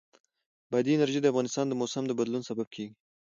[0.71, 2.93] بادي انرژي د افغانستان د موسم د بدلون سبب کېږي.